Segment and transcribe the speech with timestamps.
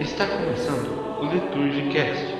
[0.00, 2.34] Está começando o Liturgicast.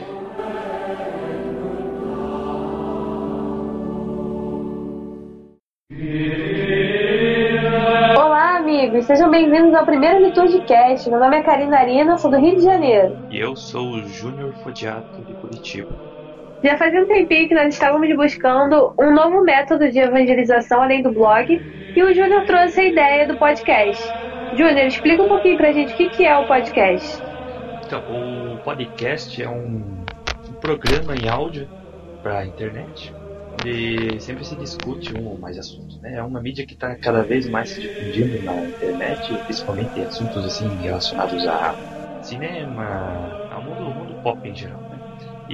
[8.17, 9.05] Olá, amigos!
[9.05, 11.09] Sejam bem-vindos ao primeiro Liturgicast.
[11.09, 13.17] Meu nome é Karina Arina, sou do Rio de Janeiro.
[13.31, 16.22] E eu sou o Júnior Fodiato de Curitiba.
[16.63, 21.11] Já fazia um tempinho que nós estávamos buscando um novo método de evangelização além do
[21.11, 21.61] blog
[21.95, 24.03] e o Júnior trouxe a ideia do podcast.
[24.57, 27.21] Júnior, explica um pouquinho pra gente o que é o podcast.
[27.85, 30.05] Então, o podcast é um,
[30.49, 31.69] um programa em áudio
[32.23, 33.13] para internet
[33.53, 36.01] onde sempre se discute um ou mais assuntos.
[36.01, 36.15] Né?
[36.15, 40.69] É uma mídia que está cada vez mais se difundindo na internet, principalmente assuntos assim
[40.77, 41.75] relacionados a
[42.23, 44.92] cinema, ao mundo, ao mundo pop em geral.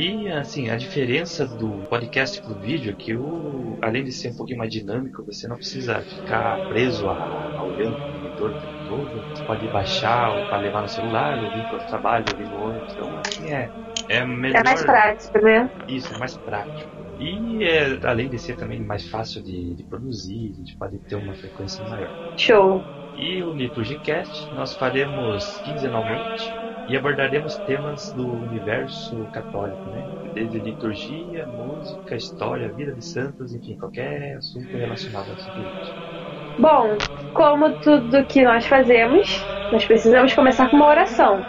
[0.00, 4.36] E assim, a diferença do podcast pro vídeo é que o, além de ser um
[4.36, 8.74] pouquinho mais dinâmico, você não precisa ficar preso a, a olhando o monitor o tempo
[8.86, 9.26] todo.
[9.34, 12.92] Você pode baixar para levar no celular, ouvir para o trabalho, ouvir no ônibus.
[12.92, 13.72] Então, assim, é,
[14.08, 14.60] é melhor.
[14.60, 15.68] É mais prático, né?
[15.88, 16.88] Isso, é mais prático.
[17.18, 21.16] E é, além de ser também mais fácil de, de produzir, a gente pode ter
[21.16, 22.12] uma frequência maior.
[22.36, 22.84] Show.
[23.16, 30.30] E o Liturgicast nós faremos quinzenalmente e abordaremos temas do universo católico, né?
[30.32, 36.58] Desde liturgia, música, história, vida de santos, enfim, qualquer assunto relacionado ao Espírito.
[36.58, 36.98] Bom,
[37.34, 41.44] como tudo que nós fazemos, nós precisamos começar com uma oração.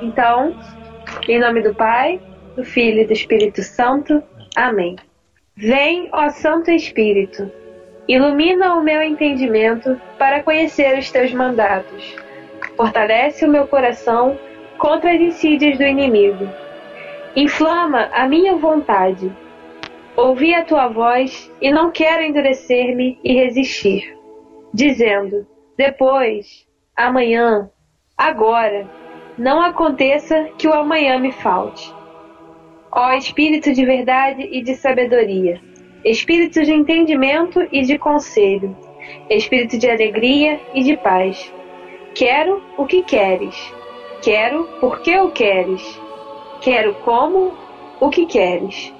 [0.00, 0.56] Então,
[1.28, 2.20] em nome do Pai,
[2.56, 4.22] do Filho e do Espírito Santo.
[4.56, 4.96] Amém.
[5.56, 7.50] Vem, ó Santo Espírito,
[8.08, 12.16] ilumina o meu entendimento para conhecer os teus mandatos.
[12.80, 14.38] Fortalece o meu coração
[14.78, 16.48] contra as insídias do inimigo.
[17.36, 19.30] Inflama a minha vontade.
[20.16, 24.16] Ouvi a tua voz e não quero endurecer-me e resistir,
[24.72, 27.70] dizendo: depois, amanhã,
[28.16, 28.88] agora,
[29.36, 31.94] não aconteça que o amanhã me falte.
[32.90, 35.60] Ó Espírito de verdade e de sabedoria,
[36.02, 38.74] Espírito de entendimento e de conselho,
[39.28, 41.59] Espírito de alegria e de paz.
[42.14, 43.54] Quero o que queres,
[44.20, 45.82] quero porque o queres,
[46.60, 47.52] quero como
[48.00, 48.92] o que queres,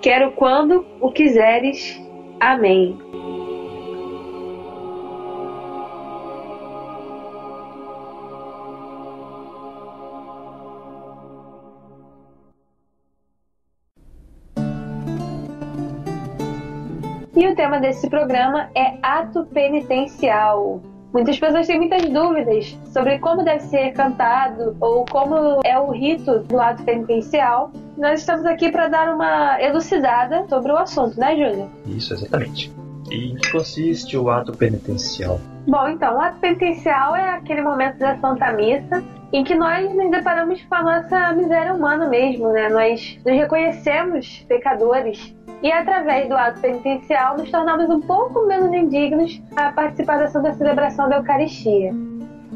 [0.00, 2.00] quero quando o quiseres.
[2.40, 2.96] Amém.
[17.36, 20.80] E o tema desse programa é ato penitencial.
[21.12, 26.40] Muitas pessoas têm muitas dúvidas sobre como deve ser cantado ou como é o rito
[26.40, 27.72] do ato penitencial.
[27.96, 31.68] Nós estamos aqui para dar uma elucidada sobre o assunto, né, Júnior?
[31.86, 32.72] Isso, exatamente.
[33.10, 35.40] E em que consiste o ato penitencial?
[35.66, 39.02] Bom, então, o ato penitencial é aquele momento da Santa Missa
[39.32, 42.68] em que nós nos deparamos com a nossa miséria humana mesmo, né?
[42.68, 49.42] Nós nos reconhecemos pecadores e através do ato penitencial nos tornamos um pouco menos indignos
[49.56, 51.92] a participar da celebração da Eucaristia.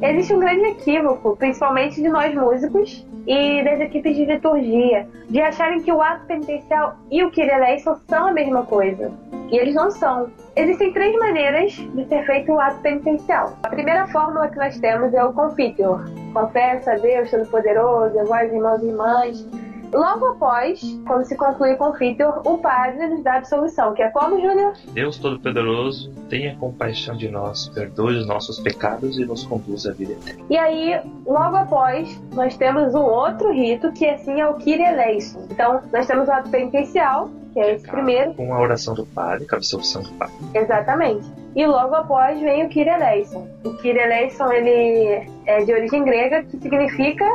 [0.01, 5.81] Existe um grande equívoco, principalmente de nós músicos e das equipes de liturgia, de acharem
[5.81, 9.13] que o ato penitencial e o Kyrieleison são a mesma coisa.
[9.51, 10.31] E eles não são.
[10.57, 13.57] Existem três maneiras de ser feito o ato penitencial.
[13.63, 16.05] A primeira fórmula que nós temos é o Confiteor.
[16.33, 19.49] Confessa a Deus Todo-Poderoso, vós irmãos e irmãs,
[19.93, 24.09] Logo após, quando se conclui o confiteor, o padre nos dá a absolução, que é
[24.09, 24.73] como, Júnior?
[24.93, 30.13] Deus Todo-Poderoso, tenha compaixão de nós, perdoe os nossos pecados e nos conduz à vida
[30.13, 30.43] eterna.
[30.49, 35.47] E aí, logo após, nós temos um outro rito, que assim é o Kyrie eleison.
[35.51, 38.33] Então, nós temos o ato penitencial, que é esse primeiro.
[38.33, 40.35] Com a oração do padre, com a absolução do padre.
[40.55, 41.31] Exatamente.
[41.55, 43.47] E logo após vem o Kyrie eleison.
[43.63, 47.27] O Kyrie eleison, ele é de origem grega, que significa...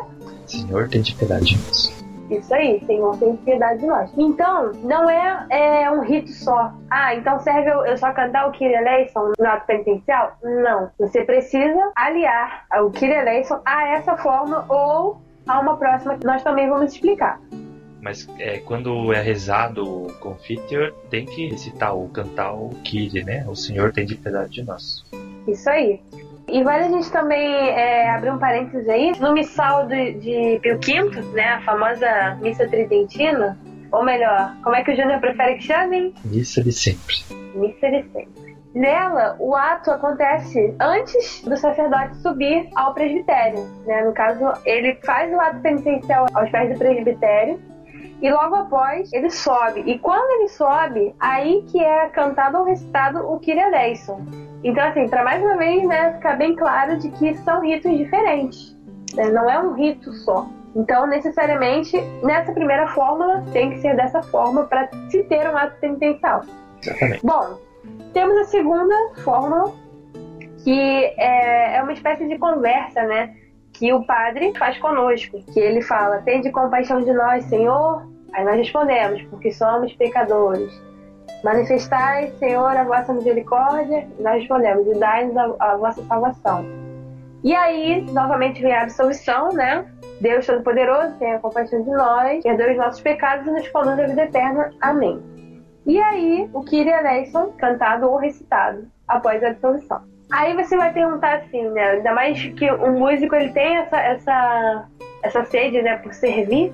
[0.47, 2.06] Senhor, tem de piedade de nós.
[2.29, 3.01] Isso aí, tem
[3.37, 4.11] piedade de nós.
[4.17, 6.73] Então, não é, é um rito só.
[6.89, 10.37] Ah, então serve eu, eu só cantar o Kyrie eleison no ato penitencial?
[10.43, 10.91] Não.
[10.99, 16.43] Você precisa aliar o Kyrie eleison a essa forma ou a uma próxima que nós
[16.43, 17.39] também vamos explicar.
[18.01, 23.45] Mas é, quando é rezado o Confiteor, tem que recitar ou cantar o Kyrie, né?
[23.47, 25.03] O Senhor tem de piedade de nós.
[25.47, 26.01] Isso aí.
[26.47, 31.11] E vale a gente também é, abrir um parênteses aí, no missal de, de Pio
[31.11, 33.57] V, né, a famosa missa tridentina,
[33.91, 36.13] ou melhor, como é que o Júnior prefere que chamem?
[36.23, 37.15] Missa de sempre.
[37.53, 38.57] Missa de sempre.
[38.73, 43.65] Nela, o ato acontece antes do sacerdote subir ao presbitério.
[43.85, 44.03] Né?
[44.03, 47.59] No caso, ele faz o ato penitencial aos pés do presbitério
[48.21, 49.81] e logo após ele sobe.
[49.85, 54.21] E quando ele sobe, aí que é cantado ou recitado o Kyrie eleison.
[54.63, 58.75] Então, assim, para mais uma vez, né, ficar bem claro de que são ritos diferentes.
[59.13, 59.29] Né?
[59.29, 60.47] Não é um rito só.
[60.75, 65.75] Então, necessariamente, nessa primeira fórmula, tem que ser dessa forma para se ter um ato
[65.79, 66.41] penitencial.
[66.81, 67.25] Exatamente.
[67.25, 67.57] Bom,
[68.13, 69.73] temos a segunda fórmula,
[70.63, 73.35] que é, é uma espécie de conversa, né?
[73.77, 75.39] Que o padre faz conosco.
[75.53, 78.07] Que ele fala: Tende compaixão de nós, Senhor.
[78.33, 80.71] Aí nós respondemos: Porque somos pecadores.
[81.43, 84.07] Manifestai, Senhor, a vossa misericórdia.
[84.17, 86.65] E nós respondemos: E dai-nos a, a vossa salvação.
[87.43, 89.85] E aí, novamente vem a absolvição, né?
[90.19, 94.23] Deus Todo-Poderoso, tenha compaixão de nós, perdoe os nossos pecados e nos conduz à vida
[94.23, 94.71] eterna.
[94.81, 95.21] Amém.
[95.85, 100.01] E aí, o Kyrie eleison, cantado ou recitado, após a absolvição.
[100.31, 101.91] Aí você vai perguntar assim, né?
[101.91, 104.85] Ainda mais que o músico ele tem essa, essa,
[105.23, 106.71] essa sede, né, por servir.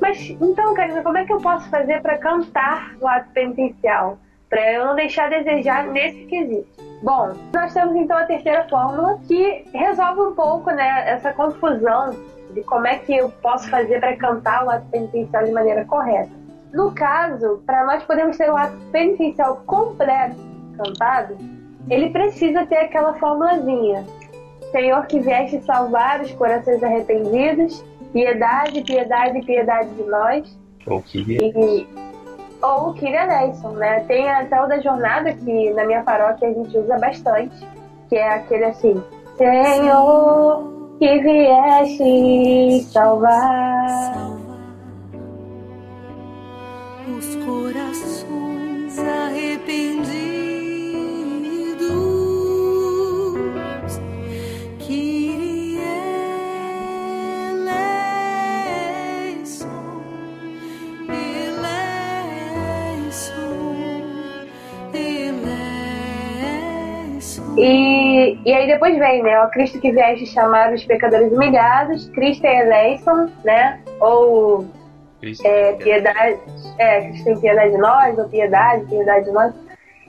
[0.00, 4.18] Mas então, Karina, como é que eu posso fazer para cantar o ato penitencial?
[4.48, 6.68] Para eu não deixar a desejar nesse quesito.
[7.02, 12.14] Bom, nós temos então a terceira fórmula que resolve um pouco, né, essa confusão
[12.52, 16.30] de como é que eu posso fazer para cantar o ato penitencial de maneira correta.
[16.72, 20.36] No caso, para nós podermos ter o ato penitencial completo
[20.76, 21.36] cantado,
[21.90, 24.04] ele precisa ter aquela formulazinha.
[24.70, 30.58] Senhor que vieste salvar os corações arrependidos, piedade, piedade, piedade de nós.
[30.86, 31.86] Ou que e,
[32.62, 34.00] ou o Kyrie Nelson, né?
[34.00, 37.54] Tem até o da jornada que na minha paróquia a gente usa bastante,
[38.08, 39.02] que é aquele assim:
[39.36, 44.30] Senhor que vieste salvar
[47.08, 50.21] os corações arrependidos.
[68.44, 69.40] E, aí depois vem, né?
[69.44, 73.80] O Cristo que vieste chamar os pecadores humilhados, Cristo é eleison, né?
[74.00, 74.66] Ou
[75.20, 76.38] Cristo é, piedade,
[76.78, 79.52] é, Cristo tem piedade de nós, ou piedade, piedade de nós.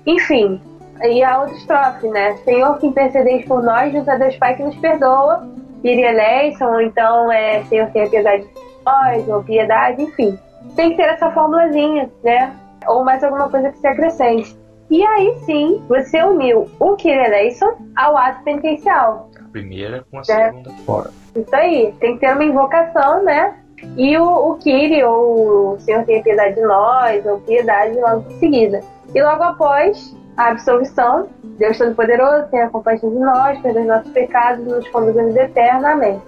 [0.06, 0.60] Enfim,
[1.04, 2.36] e a outra estrofe, né?
[2.44, 5.48] Senhor que intercedeis por nós, junto a Deus Pai que nos perdoa,
[5.84, 8.50] Kyrie eleison, ou então é Senhor tenha piedade de
[8.86, 10.40] nós, ou piedade, enfim.
[10.76, 12.52] Tem que ter essa formulazinha, né?
[12.88, 14.63] Ou mais alguma coisa que se acrescente.
[14.90, 19.30] E aí sim, você uniu o Kireleison ao ato penitencial.
[19.40, 20.24] A primeira com a É.
[20.24, 21.10] segunda fora.
[21.36, 23.56] Isso aí, tem que ter uma invocação, né?
[23.98, 28.40] E o, o Kiri, ou o Senhor tenha piedade de nós, ou piedade logo em
[28.40, 28.80] seguida.
[29.14, 34.66] E logo após a absolvição, Deus Todo-Poderoso, tenha compaixão de nós, perdoe os nossos pecados,
[34.66, 35.92] nos conduz à vida eterna.
[35.92, 36.22] Amém.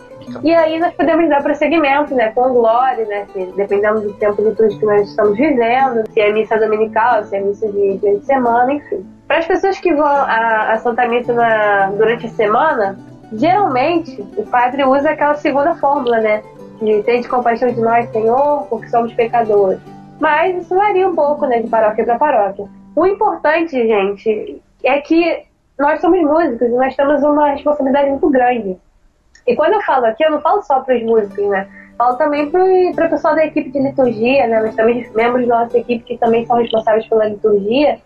[0.43, 4.79] E aí nós podemos dar prosseguimento, né, com glória, né, se, dependendo do tempo litúrgico
[4.79, 8.73] que nós estamos vivendo, se é missa dominical, se é missa de dia de semana,
[8.73, 9.05] enfim.
[9.27, 12.97] Para as pessoas que vão à, à Santa Missa na, durante a semana,
[13.33, 16.43] geralmente o padre usa aquela segunda fórmula, né,
[16.81, 19.79] de tem de compaixão de nós, Senhor, porque somos pecadores.
[20.19, 22.67] Mas isso varia um pouco, né, de paróquia para paróquia.
[22.95, 25.43] O importante, gente, é que
[25.77, 28.77] nós somos músicos e nós temos uma responsabilidade muito grande.
[29.45, 31.67] E quando eu falo aqui, eu não falo só para os músicos, né?
[31.97, 34.61] Falo também para o pessoal da equipe de liturgia, né?
[34.61, 37.99] Nós temos membros da nossa equipe que também são responsáveis pela liturgia.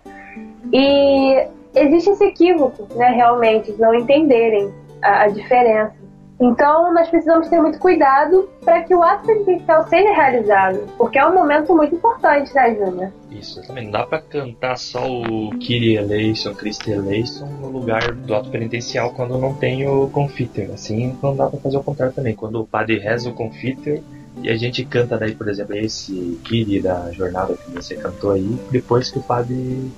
[0.74, 3.10] E existe esse equívoco, né?
[3.10, 5.99] Realmente, de não entenderem a, a diferença.
[6.42, 11.28] Então, nós precisamos ter muito cuidado para que o ato penitencial seja realizado, porque é
[11.28, 13.12] um momento muito importante, né, Júnior?
[13.30, 18.34] Isso, também não dá pra cantar só o Kyrie eleison, Christe eleison no lugar do
[18.34, 20.72] ato penitencial quando não tem o confiter.
[20.72, 22.34] Assim, não dá pra fazer o contrário também.
[22.34, 24.02] Quando o padre reza o confiter
[24.42, 28.58] e a gente canta daí, por exemplo, esse Kyrie da jornada que você cantou aí,
[28.72, 29.92] depois que o padre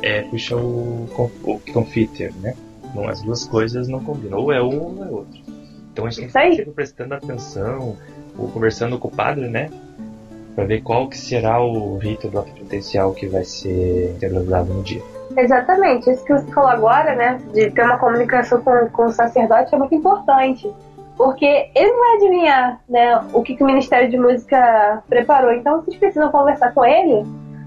[0.00, 1.08] é, puxa o,
[1.42, 2.54] o confiter, né?
[2.94, 4.38] Não, as duas coisas não combinam.
[4.38, 5.57] Ou é um ou é outro.
[5.98, 7.96] Então a gente estar sempre prestando atenção,
[8.38, 9.68] ou conversando com o padre, né?
[10.54, 14.84] Pra ver qual que será o rito do ato penitencial que vai ser celebrado no
[14.84, 15.02] dia.
[15.36, 19.74] Exatamente, isso que você falou agora, né, de ter uma comunicação com, com o sacerdote
[19.74, 20.72] é muito importante,
[21.16, 25.82] porque ele não vai adivinhar, né, o que, que o Ministério de Música preparou, então
[25.82, 27.26] vocês precisam conversar com ele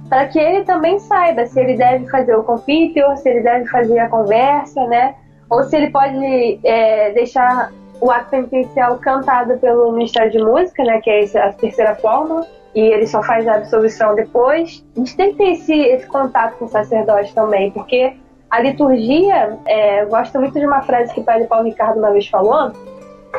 [0.09, 3.99] para que ele também saiba se ele deve fazer o confiteor, se ele deve fazer
[3.99, 5.15] a conversa, né,
[5.49, 7.71] ou se ele pode é, deixar
[8.01, 12.81] o ato penitencial cantado pelo Ministério de Música, né, que é a terceira fórmula, e
[12.81, 14.83] ele só faz a absolvição depois.
[14.95, 18.13] A gente tem que ter esse, esse contato com o sacerdote também, porque
[18.49, 22.11] a liturgia, é, eu gosto muito de uma frase que o padre Paulo Ricardo uma
[22.11, 22.71] vez falou,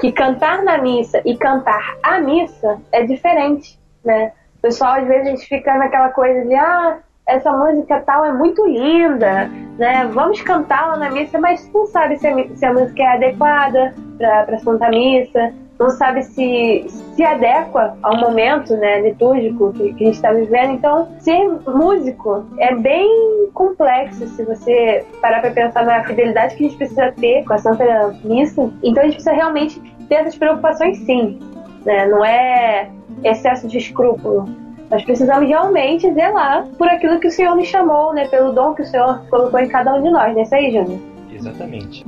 [0.01, 4.33] que cantar na missa e cantar a missa é diferente, né?
[4.63, 9.49] pessoal às vezes fica naquela coisa de ah, essa música tal é muito linda,
[9.79, 10.09] né?
[10.13, 14.59] Vamos cantá-la na missa, mas não sabe se a, se a música é adequada para
[14.59, 20.17] Santa Missa, não sabe se se adequa ao momento né, litúrgico que, que a gente
[20.17, 20.73] está vivendo.
[20.73, 26.69] Então, ser músico é bem complexo se você parar para pensar na fidelidade que a
[26.69, 28.71] gente precisa ter com a Santa Missa.
[28.83, 31.39] Então, a gente precisa realmente ter essas preocupações, sim.
[31.85, 32.07] Né?
[32.07, 32.89] Não é
[33.25, 34.47] excesso de escrúpulo.
[34.93, 38.29] Nós precisamos realmente zelar por aquilo que o Senhor nos chamou, né?
[38.29, 40.71] Pelo dom que o Senhor colocou em cada um de nós, não é isso aí,
[40.71, 41.01] Júnior?
[41.33, 42.05] Exatamente.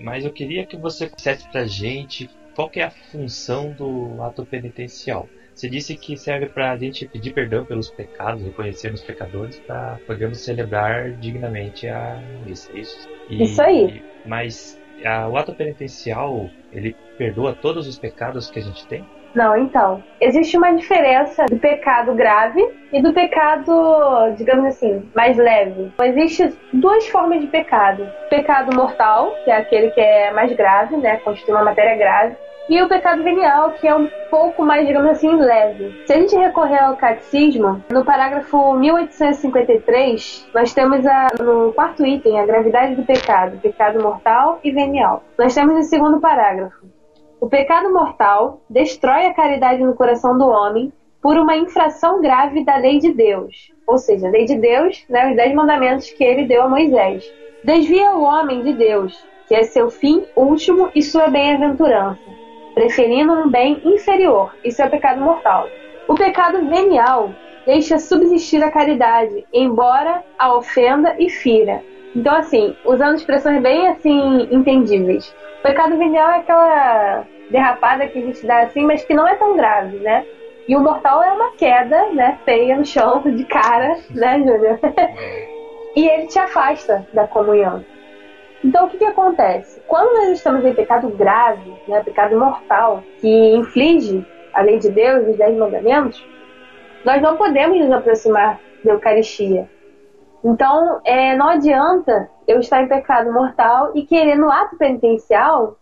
[0.00, 5.28] Mas eu queria que você dissesse pra gente qual é a função do ato penitencial.
[5.54, 9.98] Você disse que serve para a gente pedir perdão pelos pecados, reconhecer os pecadores, para
[10.06, 12.70] podermos celebrar dignamente a missa.
[12.72, 14.02] É isso, e, isso aí.
[14.24, 19.04] Mas a, o ato penitencial, ele perdoa todos os pecados que a gente tem?
[19.34, 20.02] Não, então.
[20.20, 23.72] Existe uma diferença do pecado grave e do pecado,
[24.36, 25.90] digamos assim, mais leve.
[26.02, 31.16] Existem duas formas de pecado: pecado mortal, que é aquele que é mais grave, né?
[31.18, 32.36] Constitui uma matéria grave
[32.72, 36.06] e o pecado venial, que é um pouco mais, digamos assim, leve.
[36.06, 42.40] Se a gente recorrer ao catecismo, no parágrafo 1853, nós temos a, no quarto item
[42.40, 45.22] a gravidade do pecado, pecado mortal e venial.
[45.38, 46.86] Nós temos no segundo parágrafo.
[47.38, 52.76] O pecado mortal destrói a caridade no coração do homem por uma infração grave da
[52.76, 53.70] lei de Deus.
[53.86, 57.22] Ou seja, a lei de Deus, né, os dez mandamentos que ele deu a Moisés.
[57.62, 62.40] Desvia o homem de Deus, que é seu fim último e sua bem-aventurança
[62.74, 64.54] preferindo um bem inferior.
[64.64, 65.68] Isso é pecado mortal.
[66.08, 67.30] O pecado venial
[67.66, 71.82] deixa subsistir a caridade, embora a ofenda e fira.
[72.14, 75.34] Então, assim, usando expressões bem assim entendíveis.
[75.60, 79.34] O pecado venial é aquela derrapada que a gente dá assim, mas que não é
[79.36, 80.24] tão grave, né?
[80.66, 84.78] E o mortal é uma queda, né, feia no chão, de cara, né, Júnior?
[85.96, 87.84] e ele te afasta da comunhão.
[88.64, 89.80] Então, o que, que acontece?
[89.88, 95.28] Quando nós estamos em pecado grave, né, pecado mortal, que inflige a lei de Deus,
[95.28, 96.24] os dez mandamentos,
[97.04, 99.68] nós não podemos nos aproximar da Eucaristia.
[100.44, 105.76] Então, é, não adianta eu estar em pecado mortal e querer, no ato penitencial,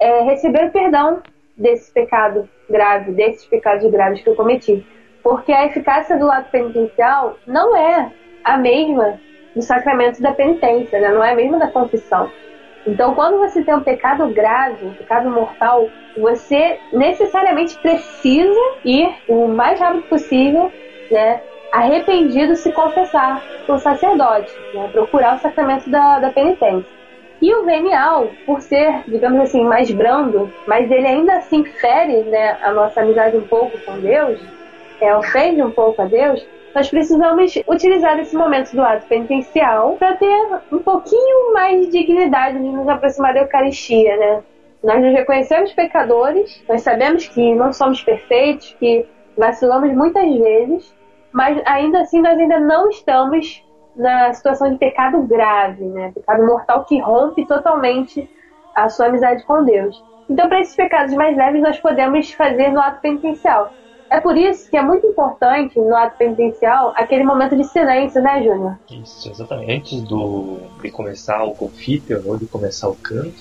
[0.00, 1.22] é, receber o perdão
[1.56, 4.86] desse pecado grave, desses pecados graves que eu cometi.
[5.22, 8.12] Porque a eficácia do ato penitencial não é
[8.44, 9.18] a mesma
[9.56, 11.08] do sacramento da penitência, né?
[11.08, 12.30] não é mesmo da confissão.
[12.86, 19.48] Então, quando você tem um pecado grave, um pecado mortal, você necessariamente precisa ir o
[19.48, 20.70] mais rápido possível,
[21.10, 21.40] né,
[21.72, 26.94] arrependido, se confessar para o sacerdote, né, procurar o sacramento da, da penitência.
[27.42, 32.56] E o venial, por ser, digamos assim, mais brando, mas ele ainda assim fere né,
[32.62, 34.40] a nossa amizade um pouco com Deus,
[35.00, 36.46] é, ofende um pouco a Deus,
[36.76, 42.58] nós precisamos utilizar esse momento do ato penitencial para ter um pouquinho mais de dignidade
[42.58, 44.42] de nos aproximar da Eucaristia, né?
[44.84, 49.06] Nós nos reconhecemos pecadores, nós sabemos que não somos perfeitos, que
[49.38, 50.94] vacilamos muitas vezes,
[51.32, 53.64] mas ainda assim nós ainda não estamos
[53.96, 56.12] na situação de pecado grave, né?
[56.14, 58.28] Pecado mortal que rompe totalmente
[58.74, 60.04] a sua amizade com Deus.
[60.28, 63.72] Então, para esses pecados mais leves, nós podemos fazer no ato penitencial.
[64.16, 68.42] É por isso que é muito importante no ato penitencial aquele momento de silêncio, né,
[68.42, 68.78] Júnior?
[68.90, 69.70] Isso, exatamente.
[69.70, 73.36] Antes do, de começar o confípio ou de começar o canto,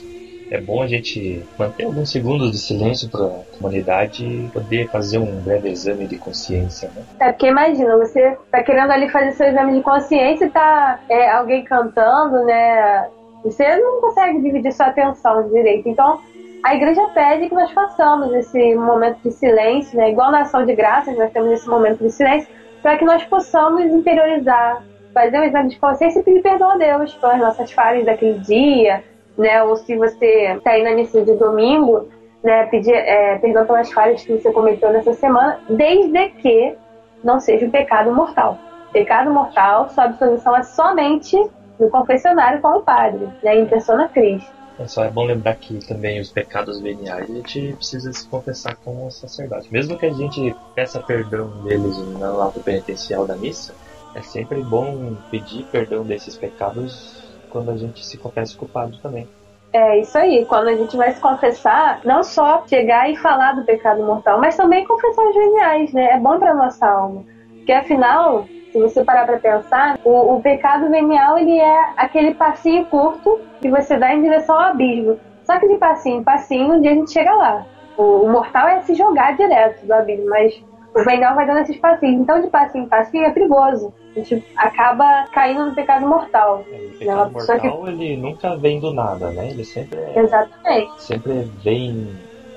[0.51, 5.39] é bom a gente manter alguns segundos de silêncio para a comunidade poder fazer um
[5.39, 7.03] breve exame de consciência, né?
[7.21, 11.31] É porque imagina, você tá querendo ali fazer seu exame de consciência e tá é,
[11.31, 13.07] alguém cantando, né?
[13.45, 15.87] Você não consegue dividir sua atenção direito.
[15.87, 16.19] Então,
[16.65, 20.09] a igreja pede que nós façamos esse momento de silêncio, né?
[20.09, 22.49] igual na ação de graças, nós temos esse momento de silêncio,
[22.81, 24.81] para que nós possamos interiorizar,
[25.13, 29.03] fazer um exame de consciência e pedir perdão a Deus pelas nossas falhas daquele dia,
[29.37, 29.61] né?
[29.61, 32.09] ou se você está aí na missa de domingo,
[32.43, 32.65] né?
[32.65, 36.75] pedir é, perdão pelas falhas que você cometeu nessa semana, desde que
[37.23, 38.57] não seja um pecado mortal.
[38.91, 41.37] Pecado mortal, sua absolvição é somente
[41.79, 43.55] no confessionário com o padre, né?
[43.55, 44.64] em persona Cristo.
[44.77, 48.75] É só é bom lembrar que também os pecados veniais a gente precisa se confessar
[48.75, 49.71] com o sacerdote.
[49.71, 53.73] Mesmo que a gente peça perdão deles no ato penitencial da missa,
[54.13, 59.27] é sempre bom pedir perdão desses pecados quando a gente se confessa culpado também.
[59.71, 63.65] É isso aí, quando a gente vai se confessar, não só chegar e falar do
[63.65, 66.11] pecado mortal, mas também confessar os veniais, né?
[66.11, 67.23] É bom para nossa alma.
[67.57, 72.85] Porque afinal, se você parar para pensar, o, o, pecado venial ele é aquele passinho
[72.87, 75.17] curto que você dá em direção ao abismo.
[75.45, 77.65] Só que de passinho em passinho, um dia a gente chega lá.
[77.95, 80.61] O, o mortal é se jogar direto do abismo, mas
[80.93, 82.21] o venial vai dando esses passinhos.
[82.21, 83.93] Então, de passinho em passinho é perigoso.
[84.13, 86.65] A gente acaba caindo no pecado mortal.
[86.69, 87.31] O pecado né?
[87.31, 87.89] mortal, que...
[87.89, 89.51] ele nunca vem do nada, né?
[89.51, 90.19] Ele sempre é...
[90.19, 91.01] Exatamente.
[91.01, 92.09] Sempre vem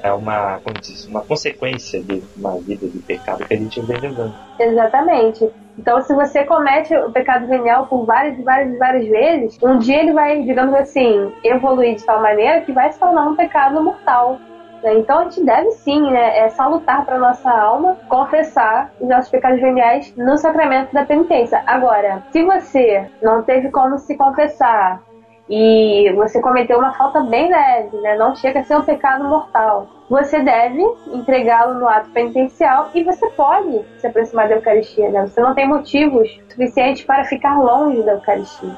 [0.02, 4.00] é uma, como diz, uma consequência de uma vida de pecado que a gente vem
[4.00, 4.34] levando.
[4.58, 5.48] Exatamente.
[5.78, 10.12] Então, se você comete o pecado venial por várias várias várias vezes, um dia ele
[10.12, 14.38] vai, digamos assim, evoluir de tal maneira que vai se tornar um pecado mortal.
[14.82, 14.98] Né?
[14.98, 19.60] Então, a gente deve sim, né, é salutar para nossa alma confessar os nossos pecados
[19.60, 21.62] veniais no sacramento da penitência.
[21.66, 25.00] Agora, se você não teve como se confessar
[25.48, 28.16] e você cometeu uma falta bem leve, né?
[28.16, 29.86] não chega a ser um pecado mortal.
[30.10, 35.08] Você deve entregá-lo no ato penitencial e você pode se aproximar da Eucaristia.
[35.10, 35.26] Né?
[35.26, 38.76] Você não tem motivos suficientes para ficar longe da Eucaristia.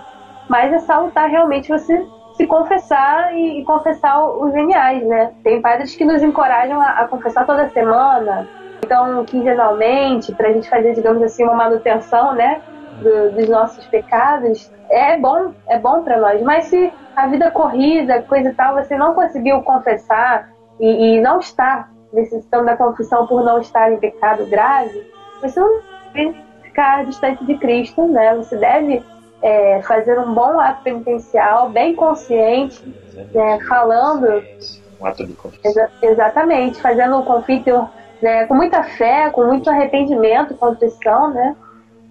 [0.49, 5.33] Mas é salutar realmente você se confessar e, e confessar os geniais, né?
[5.45, 8.49] Tem padres que nos encorajam a, a confessar toda semana,
[8.83, 12.63] então quinzenalmente, para a gente fazer, digamos assim, uma manutenção, né?
[13.01, 16.43] Do, dos nossos pecados é bom, é bom para nós.
[16.43, 21.39] Mas se a vida corrida, coisa e tal, você não conseguiu confessar e, e não
[21.39, 25.81] está necessitando da confissão por não estar em pecado grave, você não
[26.13, 28.35] deve ficar distante de Cristo, né?
[28.37, 29.03] Você deve
[29.43, 32.83] é, fazer um bom ato penitencial, bem consciente,
[33.33, 34.43] né, falando.
[35.01, 35.71] Um ato de confissão.
[35.71, 37.89] Exa exatamente, fazendo o confício
[38.21, 41.57] né, com muita fé, com muito arrependimento, contrição, né?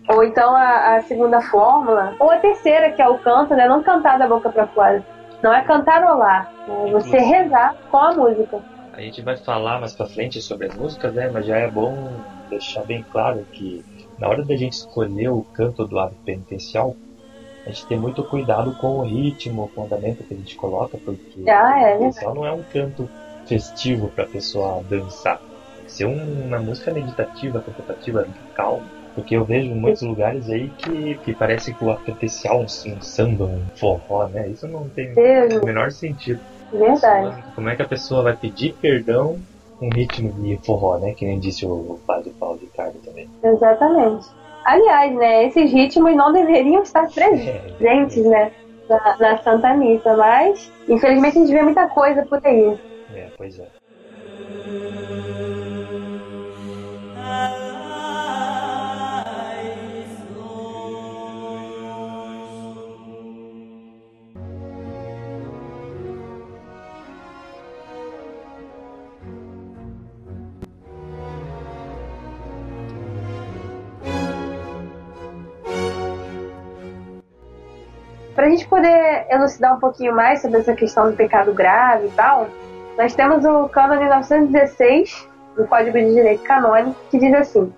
[0.09, 2.15] Ou então a, a, segunda fórmula.
[2.19, 3.67] Ou a terceira, que é o canto, né?
[3.67, 5.05] Não cantar da boca para fora.
[5.43, 6.51] Não é cantarolar.
[6.67, 8.59] É você rezar com a música.
[8.91, 11.29] A gente vai falar mais pra frente sobre as músicas, né?
[11.31, 12.11] Mas já é bom
[12.49, 13.85] deixar bem claro que
[14.17, 16.95] na hora da gente escolher o canto do ato penitencial,
[17.65, 20.97] a gente tem muito cuidado com o ritmo, com o andamento que a gente coloca,
[20.97, 23.07] porque ah, é, o penitencial não é um canto
[23.45, 25.39] festivo para a pessoa dançar.
[25.75, 31.15] Tem que ser uma música meditativa, contemplativa, calma porque eu vejo muitos lugares aí que,
[31.15, 34.47] que parece que o potencial um, um samba, um forró, né?
[34.47, 36.39] Isso não tem o menor sentido.
[36.71, 37.43] Verdade.
[37.53, 39.37] Como é que a pessoa vai pedir perdão
[39.77, 41.13] com ritmo de forró, né?
[41.13, 43.29] Que nem disse o padre Paulo de Carlos também.
[43.43, 44.27] Exatamente.
[44.65, 48.51] Aliás, né, esses ritmos não deveriam estar presentes, é, né,
[48.87, 52.77] na, na, Santa Missa, mas infelizmente a gente vê muita coisa por aí.
[53.15, 53.67] É, pois é.
[78.49, 82.47] A gente poder elucidar um pouquinho mais sobre essa questão do pecado grave e tal,
[82.97, 87.71] nós temos o cânone 916 do Código de Direito Canônico, que diz assim: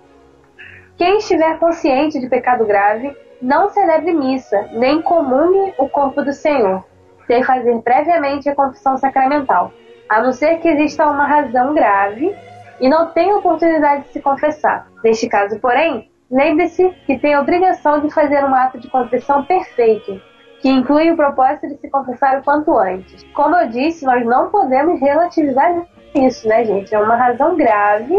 [0.96, 6.82] Quem estiver consciente de pecado grave, não celebre missa, nem comungue o corpo do Senhor,
[7.26, 9.72] sem fazer previamente a confissão sacramental,
[10.08, 12.34] a não ser que exista uma razão grave
[12.80, 14.88] e não tenha oportunidade de se confessar.
[15.04, 20.31] Neste caso, porém, lembre-se que tem a obrigação de fazer um ato de confissão perfeito,
[20.62, 23.24] que inclui o propósito de se confessar o quanto antes.
[23.34, 26.94] Como eu disse, nós não podemos relativizar isso, né, gente?
[26.94, 28.16] É uma razão grave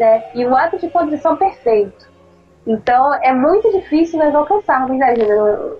[0.00, 2.10] né, e um ato de condição perfeito.
[2.66, 5.32] Então é muito difícil nós alcançarmos, né, gente?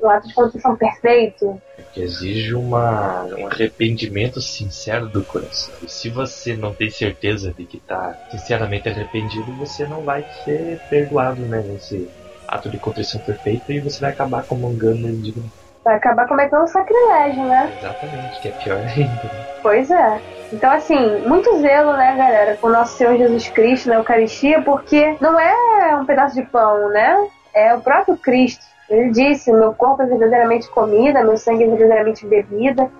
[0.05, 1.59] Um, ato de condição perfeito.
[1.95, 5.73] Que exige uma, um arrependimento sincero do coração.
[5.83, 10.79] E se você não tem certeza de que está sinceramente arrependido, você não vai ser
[10.91, 12.07] perdoado né, nesse
[12.47, 15.51] ato de contrição perfeita e você vai acabar comungando indigno
[15.85, 17.73] vai acabar cometendo um sacrilégio, né?
[17.79, 19.31] Exatamente, que é pior ainda.
[19.63, 20.21] Pois é.
[20.53, 25.17] Então, assim, muito zelo, né, galera, com o nosso Senhor Jesus Cristo na Eucaristia, porque
[25.21, 27.29] não é um pedaço de pão, né?
[27.55, 28.65] É o próprio Cristo.
[28.89, 32.91] Ele disse: meu corpo é verdadeiramente comida, meu sangue é verdadeiramente bebida.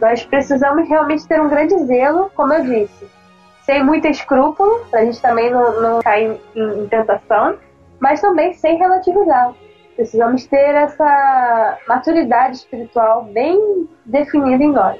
[0.00, 3.08] Nós precisamos realmente ter um grande zelo, como eu disse,
[3.64, 7.56] sem muito escrúpulo, para a gente também não, não cair em, em tentação,
[8.00, 9.52] mas também sem relativizar.
[9.96, 14.98] Precisamos ter essa maturidade espiritual bem definida em nós.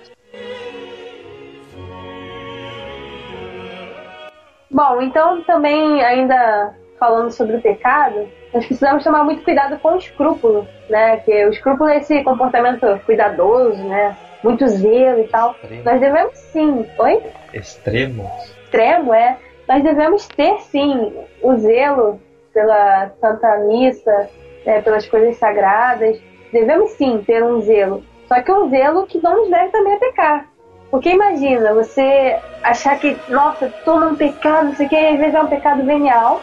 [4.70, 9.98] Bom, então também ainda falando sobre o pecado, nós precisamos tomar muito cuidado com o
[9.98, 11.16] escrúpulo, né?
[11.18, 14.16] Que o escrúpulo é esse comportamento cuidadoso, né?
[14.42, 15.52] Muito zelo e tal.
[15.52, 15.84] Extremo.
[15.84, 16.86] Nós devemos sim.
[16.98, 17.22] Oi?
[17.52, 18.30] Extremo.
[18.64, 19.36] Extremo, é.
[19.68, 22.20] Nós devemos ter sim o zelo
[22.52, 24.28] pela Santa Missa,
[24.64, 26.20] né, pelas coisas sagradas.
[26.52, 29.98] Devemos sim ter um zelo, só que um zelo que não nos deve também a
[29.98, 30.46] pecar.
[30.90, 35.34] Porque imagina, você achar que, nossa, tô num pecado, não sei o que, às vezes
[35.34, 36.42] é um pecado venial,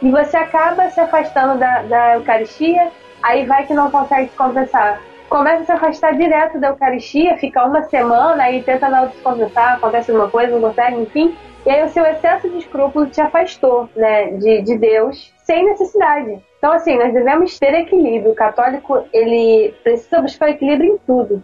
[0.00, 5.02] e você acaba se afastando da, da Eucaristia, aí vai que não consegue se compensar.
[5.28, 9.74] Começa a se afastar direto da Eucaristia, fica uma semana, aí tenta não se compensar,
[9.74, 11.36] acontece alguma coisa, não consegue, enfim.
[11.66, 16.40] E aí o seu excesso de escrúpulo te afastou, né, de, de Deus, sem necessidade.
[16.58, 18.32] Então, assim, nós devemos ter equilíbrio.
[18.32, 21.42] O católico, ele precisa buscar equilíbrio em tudo.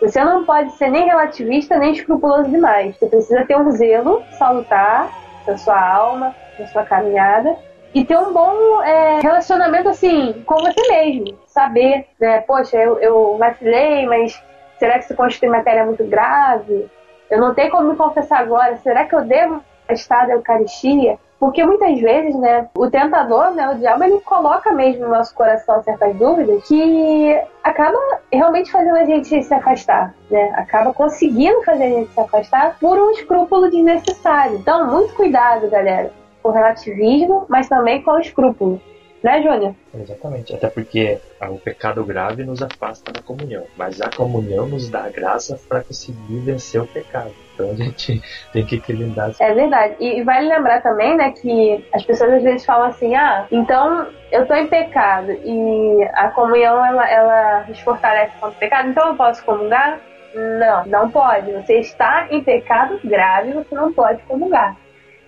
[0.00, 2.96] Você não pode ser nem relativista, nem escrupuloso demais.
[2.96, 5.10] Você precisa ter um zelo salutar
[5.46, 7.56] da sua alma, da sua caminhada,
[7.94, 11.38] e ter um bom é, relacionamento assim com você mesmo.
[11.46, 12.40] Saber, né?
[12.40, 14.42] Poxa, eu, eu vacilei, mas
[14.78, 16.90] será que se construir matéria muito grave?
[17.30, 18.76] Eu não tenho como me confessar agora.
[18.78, 21.18] Será que eu devo estar da Eucaristia?
[21.42, 25.82] Porque muitas vezes, né, o tentador, né, o diabo, ele coloca mesmo no nosso coração
[25.82, 27.98] certas dúvidas que acaba
[28.32, 30.52] realmente fazendo a gente se afastar, né?
[30.54, 34.58] Acaba conseguindo fazer a gente se afastar por um escrúpulo desnecessário.
[34.58, 38.80] Então, muito cuidado, galera com o relativismo, mas também com o escrúpulo.
[39.20, 39.74] Né, Júnior?
[39.94, 40.54] Exatamente.
[40.54, 45.10] Até porque o pecado grave nos afasta da comunhão, mas a comunhão nos dá a
[45.10, 47.32] graça para conseguir vencer o pecado.
[47.54, 49.32] Então a gente tem que equilibrar.
[49.40, 49.96] É verdade.
[50.00, 54.46] E vale lembrar também, né, que as pessoas às vezes falam assim: ah, então eu
[54.46, 59.16] tô em pecado e a comunhão ela, ela nos fortalece contra o pecado, então eu
[59.16, 60.00] posso comungar?
[60.34, 61.52] Não, não pode.
[61.52, 64.76] Você está em pecado grave, você não pode comungar.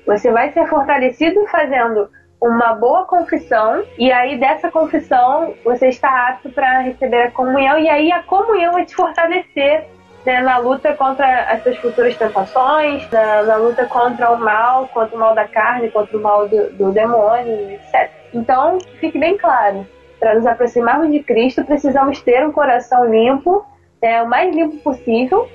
[0.07, 2.09] Você vai ser fortalecido fazendo
[2.41, 7.89] uma boa confissão e aí dessa confissão você está apto para receber a comunhão e
[7.89, 9.87] aí a comunhão vai te fortalecer
[10.25, 15.15] né, na luta contra as suas futuras tentações, na, na, luta contra o mal, contra
[15.15, 18.11] o mal da carne, contra o mal do, do demônio, etc.
[18.33, 19.87] Então, fique bem claro,
[20.19, 23.65] para nos aproximarmos de Cristo precisamos ter um coração limpo,
[24.01, 25.49] é, o mais limpo possível.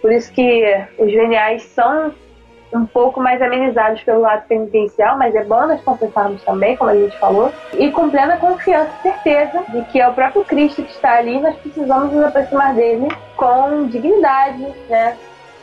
[0.00, 2.14] Por isso que os geniais são
[2.72, 6.96] um pouco mais amenizados pelo lado penitencial, mas é bom nós confessarmos também, como a
[6.96, 10.92] gente falou, e com plena confiança e certeza de que é o próprio Cristo que
[10.92, 15.16] está ali, nós precisamos nos aproximar dele com dignidade, né?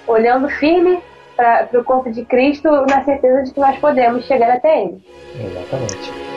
[0.08, 1.02] olhando firme
[1.36, 5.04] para o corpo de Cristo, na certeza de que nós podemos chegar até ele.
[5.36, 6.35] Exatamente.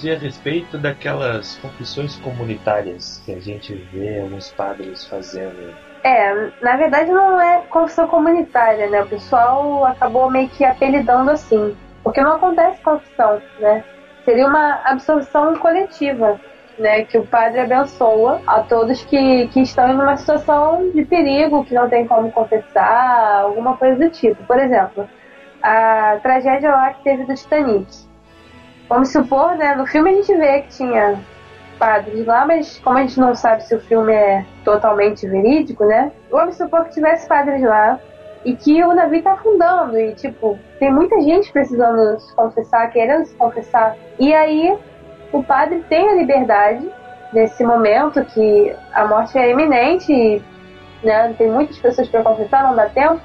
[0.00, 5.74] Dizer a respeito daquelas confissões comunitárias que a gente vê alguns padres fazendo?
[6.02, 9.02] É, na verdade não é confissão comunitária, né?
[9.02, 11.76] O pessoal acabou meio que apelidando assim.
[12.02, 13.84] Porque não acontece confissão, né?
[14.24, 16.40] Seria uma absolvição coletiva,
[16.78, 17.04] né?
[17.04, 21.74] Que o padre abençoa a todos que, que estão em uma situação de perigo, que
[21.74, 24.42] não tem como confessar, alguma coisa do tipo.
[24.44, 25.06] Por exemplo,
[25.62, 28.09] a tragédia lá que teve do Titanic.
[28.90, 29.76] Vamos supor, né?
[29.76, 31.16] No filme a gente vê que tinha
[31.78, 36.10] padres lá, mas como a gente não sabe se o filme é totalmente verídico, né?
[36.28, 38.00] Vamos supor que tivesse padres lá
[38.44, 43.26] e que o navio tá afundando e, tipo, tem muita gente precisando se confessar, querendo
[43.26, 43.96] se confessar.
[44.18, 44.76] E aí
[45.32, 46.90] o padre tem a liberdade
[47.32, 50.42] nesse momento que a morte é iminente e
[51.04, 53.20] né, tem muitas pessoas para confessar, não dá tempo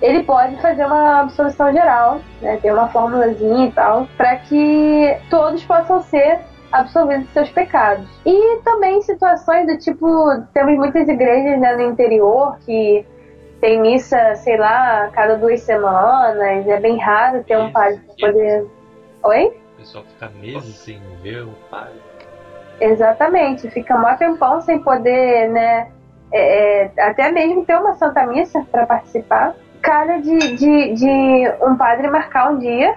[0.00, 5.62] ele pode fazer uma absolução geral, né, ter uma formulazinha e tal, para que todos
[5.64, 6.40] possam ser
[6.72, 8.08] absolvidos de seus pecados.
[8.24, 10.06] E também situações do tipo,
[10.54, 13.04] temos muitas igrejas né, no interior que
[13.60, 18.28] tem missa, sei lá, a cada duas semanas, é bem raro ter um padre para
[18.28, 18.66] poder.
[19.22, 19.46] Oi?
[19.74, 22.00] O pessoal fica meses sem ver o padre.
[22.80, 25.88] Exatamente, fica mó tempão sem poder, né?
[26.32, 31.76] É, é, até mesmo ter uma Santa Missa para participar calha de, de, de um
[31.76, 32.94] padre marcar um dia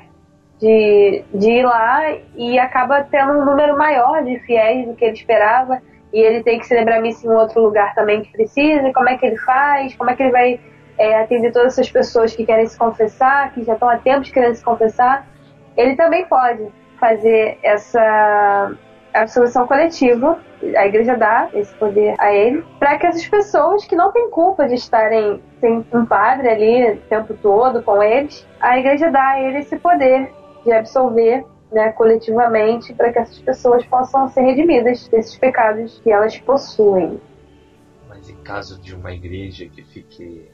[0.59, 2.01] de, de ir lá
[2.35, 5.81] e acaba tendo um número maior de fiéis do que ele esperava
[6.13, 9.25] e ele tem que celebrar missa em outro lugar também que precisa, como é que
[9.25, 10.59] ele faz, como é que ele vai
[10.97, 14.55] é, atender todas essas pessoas que querem se confessar, que já estão há tempos querendo
[14.55, 15.27] se confessar,
[15.75, 16.67] ele também pode
[16.99, 18.71] fazer essa
[19.21, 20.39] absolução coletiva
[20.77, 24.67] a igreja dá esse poder a ele, para que essas pessoas que não têm culpa
[24.67, 29.41] de estarem sem um padre ali o tempo todo com eles, a igreja dá a
[29.41, 30.31] ele esse poder
[30.63, 36.37] de absolver né, coletivamente para que essas pessoas possam ser redimidas desses pecados que elas
[36.39, 37.19] possuem.
[38.07, 40.49] Mas Mas em caso de uma igreja que fique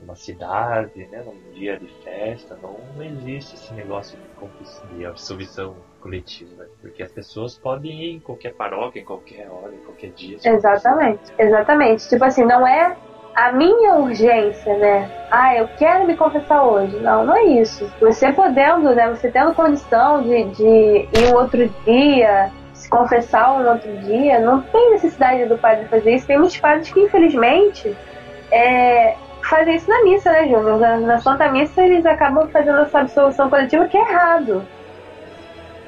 [0.00, 6.66] numa cidade, né, num dia de festa, não existe esse negócio de, de absolvição coletiva,
[6.80, 10.38] porque as pessoas podem ir em qualquer paróquia, em qualquer hora, em qualquer dia.
[10.44, 12.08] Exatamente, exatamente.
[12.08, 12.96] Tipo assim, não é
[13.34, 15.10] a minha urgência, né?
[15.32, 16.96] Ah, eu quero me confessar hoje.
[17.00, 17.90] Não, não é isso.
[18.00, 19.10] Você podendo, né?
[19.10, 24.62] Você tendo condição de, de ir um outro dia, se confessar um outro dia, não
[24.62, 26.26] tem necessidade do padre fazer isso.
[26.26, 27.96] Tem muitos padres que, infelizmente,
[28.52, 30.78] é, fazem isso na missa, né, Júnior?
[30.78, 34.62] Na, na Santa Missa eles acabam fazendo essa absolução coletiva que é errado.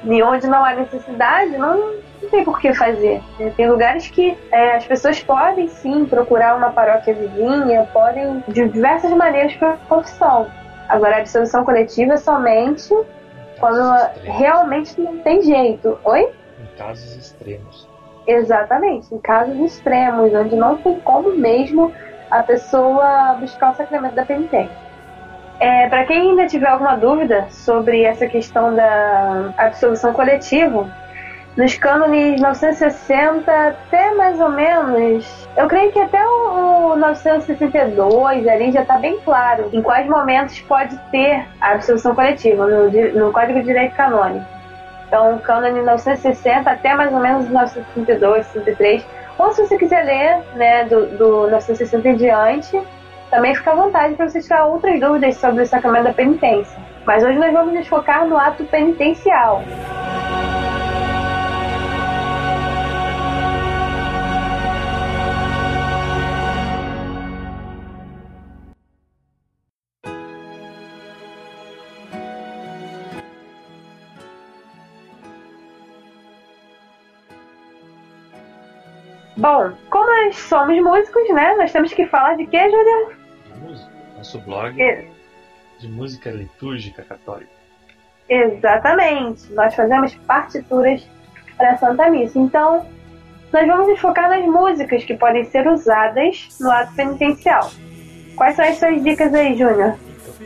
[0.03, 3.21] E onde não há necessidade, não não tem por que fazer.
[3.39, 3.53] Né?
[3.55, 9.11] Tem lugares que é, as pessoas podem sim procurar uma paróquia vizinha, podem de diversas
[9.11, 10.47] maneiras para confissão.
[10.87, 12.93] Agora, a absolvição coletiva é somente
[13.59, 13.81] quando
[14.23, 15.97] realmente não tem jeito.
[16.03, 16.29] Oi?
[16.59, 17.87] Em casos extremos.
[18.27, 21.91] Exatamente, em casos extremos, onde não tem como mesmo
[22.29, 24.88] a pessoa buscar o sacramento da penitência.
[25.59, 30.89] É, para quem ainda tiver alguma dúvida sobre essa questão da absolvição coletiva,
[31.57, 35.49] nos cânones 960 até mais ou menos.
[35.57, 40.61] Eu creio que até o, o 962 ali já está bem claro em quais momentos
[40.61, 44.45] pode ter a absolução coletiva no, no Código de Direito Canônico.
[45.07, 49.05] Então, o cânone 960 até mais ou menos 962, 63.
[49.37, 52.81] Ou se você quiser ler né, do, do 960 em diante,
[53.29, 56.77] também fica à vontade para você tirar outras dúvidas sobre o sacramento da penitência.
[57.05, 59.63] Mas hoje nós vamos nos focar no ato penitencial.
[79.39, 81.55] Bom, como nós somos músicos, né?
[81.55, 83.15] Nós temos que falar de quê, Júlia?
[83.45, 83.91] De música.
[84.17, 85.07] Nosso blog é.
[85.79, 87.49] de música litúrgica católica.
[88.27, 89.49] Exatamente.
[89.53, 91.07] Nós fazemos partituras
[91.55, 92.37] para a Santa Missa.
[92.37, 92.85] Então,
[93.53, 97.71] nós vamos nos focar nas músicas que podem ser usadas no ato penitencial.
[98.35, 99.97] Quais são as suas dicas aí, Júnior?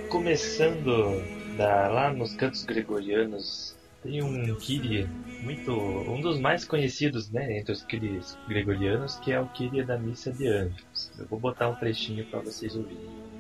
[0.10, 1.20] Começando
[1.58, 5.08] da, lá nos cantos gregorianos, tem um Kyrie
[5.42, 9.98] muito um dos mais conhecidos, né, entre os Kyries gregorianos, que é o Kyrie da
[9.98, 11.12] Missa de Anjos.
[11.18, 13.33] Eu vou botar um trechinho para vocês ouvirem.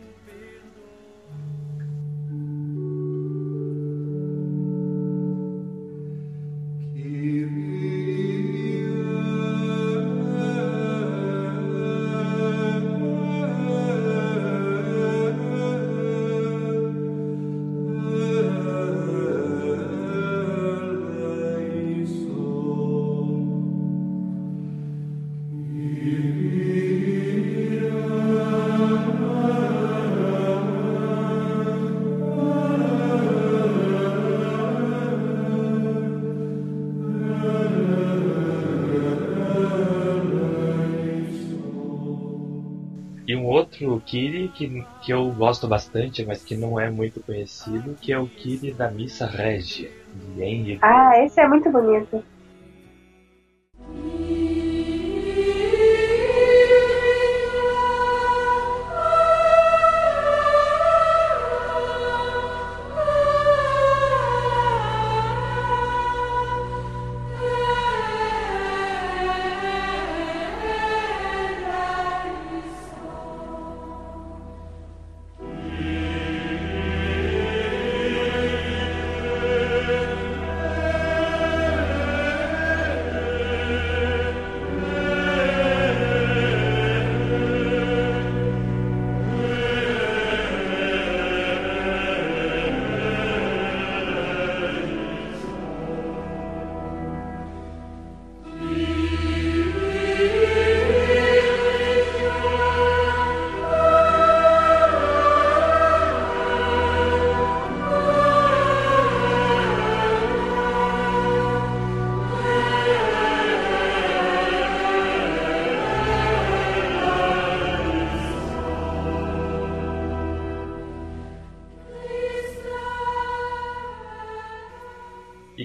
[44.05, 48.29] Kiri que, que eu gosto bastante, mas que não é muito conhecido, que é o
[48.29, 49.91] Kiri da Missa Regia.
[50.81, 52.23] Ah, esse é muito bonito.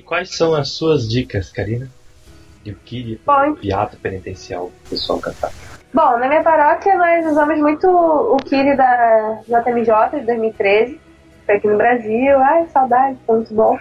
[0.09, 1.87] Quais são as suas dicas, Karina?
[2.65, 5.53] De o que Bom, piato penitencial o pessoal cantar?
[5.93, 11.01] Bom, na minha paróquia nós usamos muito o Kiri da JMJ de 2013,
[11.47, 12.39] foi aqui no Brasil.
[12.39, 13.79] Ai, saudade, foi muito bom.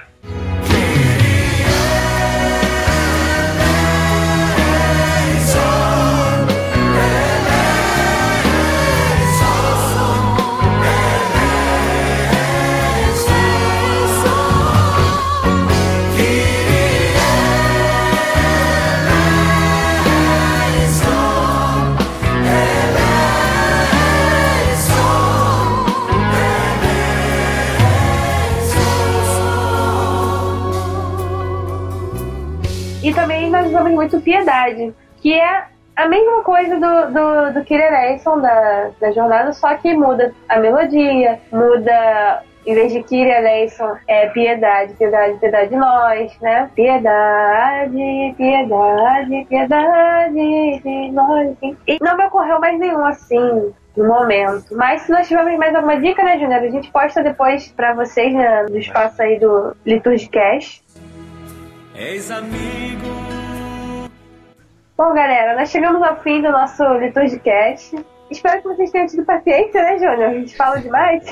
[33.97, 39.51] Muito piedade, que é a mesma coisa do, do, do Killer Elson da, da jornada,
[39.51, 45.69] só que muda a melodia, muda em vez de Kyria eleison, é piedade, piedade, piedade
[45.69, 46.69] de nós, né?
[46.75, 51.55] Piedade, piedade, piedade de nós.
[51.87, 54.75] E não me ocorreu mais nenhum assim no momento.
[54.75, 56.61] Mas se nós tivermos mais alguma dica, né, Júnior?
[56.61, 60.83] A gente posta depois pra vocês né, no espaço aí do Liturgicast.
[61.95, 63.36] Eis amigo.
[64.97, 68.03] Bom, galera, nós chegamos ao fim do nosso Liturgicast.
[68.31, 70.23] Espero que vocês tenham tido paciência, né, Júnior?
[70.23, 71.23] A gente fala demais.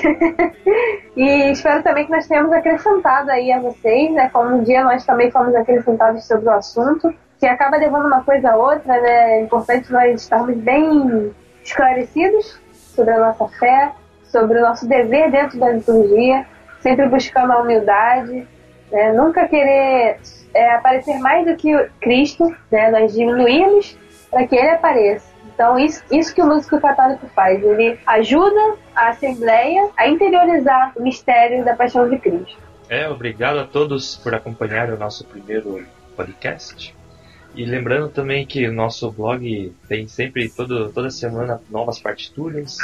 [1.16, 4.30] e espero também que nós tenhamos acrescentado aí a vocês, né?
[4.32, 8.52] Como um dia nós também fomos acrescentados sobre o assunto, que acaba levando uma coisa
[8.52, 9.38] a outra, né?
[9.38, 13.90] É importante nós estarmos bem esclarecidos sobre a nossa fé,
[14.22, 16.46] sobre o nosso dever dentro da liturgia,
[16.78, 18.46] sempre buscando a humildade,
[18.90, 19.12] né?
[19.12, 20.18] nunca querer
[20.54, 22.90] é, aparecer mais do que Cristo, né?
[22.90, 23.96] Nós diminuímos
[24.30, 25.26] para que Ele apareça.
[25.54, 27.62] Então, isso, isso que o músico católico faz.
[27.62, 32.58] Ele ajuda a Assembleia a interiorizar o mistério da paixão de Cristo.
[32.88, 36.94] É, obrigado a todos por acompanhar o nosso primeiro podcast.
[37.54, 42.76] E lembrando também que o nosso blog tem sempre, todo, toda semana, novas partituras,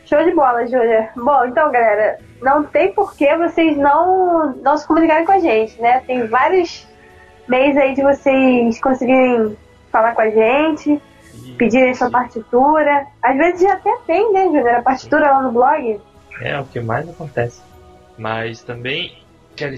[0.07, 1.11] Show de bola, Júlia.
[1.17, 5.81] Bom, então, galera, não tem por que vocês não, não se comunicarem com a gente,
[5.81, 6.01] né?
[6.01, 6.87] Tem vários
[7.49, 9.57] meios aí de vocês conseguirem
[9.91, 11.01] falar com a gente,
[11.33, 11.55] Isso.
[11.57, 13.07] pedirem sua partitura.
[13.23, 16.01] Às vezes já até tem, né, Júlia, a partitura lá no blog.
[16.41, 17.63] É, o que mais acontece.
[18.19, 19.17] Mas também,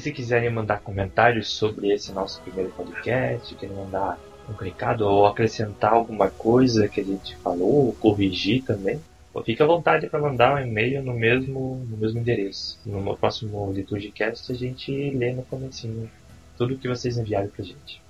[0.00, 5.92] se quiserem mandar comentários sobre esse nosso primeiro podcast, querem mandar um recado ou acrescentar
[5.92, 9.00] alguma coisa que a gente falou, ou corrigir também,
[9.44, 12.78] Fique à vontade para mandar um e-mail no mesmo, no mesmo endereço.
[12.86, 16.10] No próximo Liturgicast a gente lê no comecinho
[16.56, 18.02] tudo que vocês enviaram pra gente.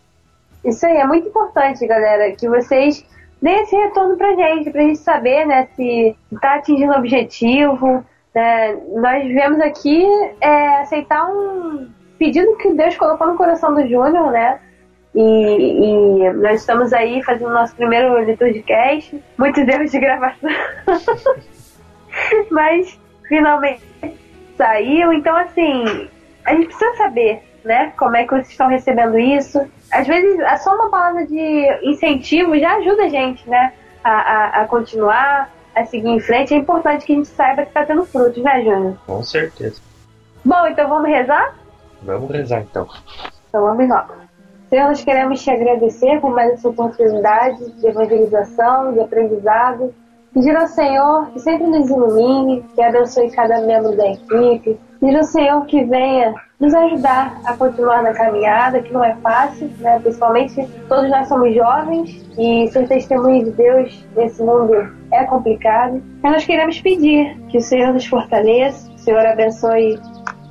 [0.65, 3.05] Isso aí, é muito importante, galera, que vocês
[3.41, 8.05] deem esse retorno pra gente, pra gente saber, né, se tá atingindo o objetivo.
[8.35, 8.75] Né?
[8.95, 10.05] Nós viemos aqui
[10.41, 14.61] é, aceitar um pedido que Deus colocou no coração do Júnior, né?
[15.17, 19.19] E, e, nós estamos aí fazendo nosso primeiro Liturgicast.
[19.39, 20.51] Muitos erros de gravação.
[22.51, 23.83] Mas finalmente
[24.59, 25.15] saiu.
[25.15, 26.11] Então, assim,
[26.45, 27.95] a gente precisa saber, né?
[27.99, 29.67] Como é que vocês estão recebendo isso.
[29.91, 33.73] Às vezes, só uma palavra de incentivo já ajuda a gente, né?
[34.05, 36.53] A, a, a continuar, a seguir em frente.
[36.53, 38.99] É importante que a gente saiba que está tendo frutos, né, Júnior?
[39.07, 39.81] Com certeza.
[40.45, 41.55] Bom, então vamos rezar?
[42.03, 42.87] Vamos rezar, então.
[43.49, 44.27] Então vamos lá.
[44.69, 49.95] Senhor, nós queremos te agradecer por mais essa oportunidade de evangelização, de aprendizado.
[50.35, 54.77] Pedir ao Senhor que sempre nos ilumine, que abençoe cada membro da equipe.
[55.01, 59.71] Pedir ao Senhor que venha nos ajudar a continuar na caminhada, que não é fácil,
[59.79, 60.01] né?
[60.01, 64.75] principalmente todos nós somos jovens e ser testemunho de Deus nesse mundo
[65.13, 66.03] é complicado.
[66.23, 69.99] Mas nós queremos pedir que o Senhor nos fortaleça, que o Senhor abençoe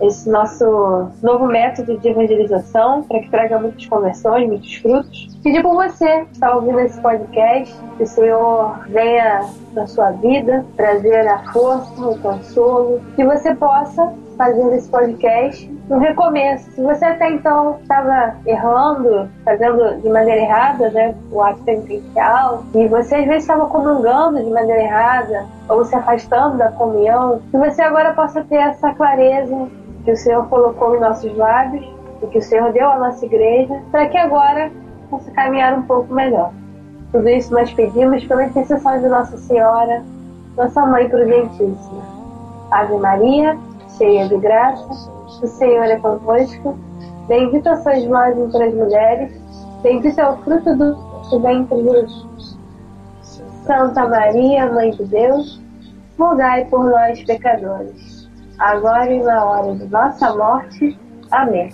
[0.02, 5.38] esse nosso novo método de evangelização para que traga muitas conversões, muitos frutos.
[5.44, 10.66] Pedir por você que está ouvindo esse podcast, que o Senhor venha na sua vida
[10.76, 16.70] trazer a força, o consolo, que você possa fazer esse podcast no recomeço.
[16.72, 22.88] Se você até então estava errando, fazendo de maneira errada, né, o ato penitencial, e
[22.88, 27.82] você às vezes estava comungando de maneira errada, ou se afastando da comunhão, que você
[27.82, 29.68] agora possa ter essa clareza
[30.04, 31.86] que o Senhor colocou em nossos lábios
[32.22, 34.72] e que o Senhor deu à nossa igreja, para que agora
[35.10, 36.52] possa caminhar um pouco melhor.
[37.12, 40.04] Tudo isso nós pedimos pela intercessão de Nossa Senhora,
[40.58, 42.04] nossa Mãe Prudentíssima.
[42.72, 43.58] Ave Maria,
[43.98, 44.88] cheia de graça,
[45.42, 46.78] o Senhor é convosco.
[47.28, 49.42] Bendita sois vós entre as mulheres,
[49.82, 52.58] bendito é o fruto do ventre Jesus.
[53.66, 55.60] Santa Maria, Mãe de Deus,
[56.20, 58.16] rogai por nós, pecadores
[58.60, 60.98] agora e na hora de nossa morte.
[61.32, 61.70] Amém.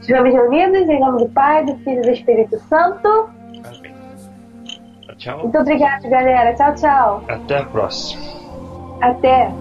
[0.00, 3.08] Estivemos reunidos em nome do Pai, do Filho e do Espírito Santo.
[3.64, 3.94] Amém.
[5.18, 5.40] Tchau.
[5.40, 6.54] Muito obrigada, galera.
[6.54, 7.24] Tchau, tchau.
[7.28, 8.22] Até a próxima.
[9.02, 9.52] Até.